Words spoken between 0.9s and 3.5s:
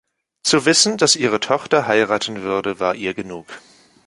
dass ihre Tochter heiraten würde, war ihr genug.